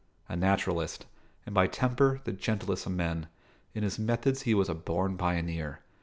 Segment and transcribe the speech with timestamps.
[0.27, 1.05] A naturalist,
[1.45, 3.27] and by temper the gentlest of men,
[3.75, 5.81] in his methods he was a born pioneer.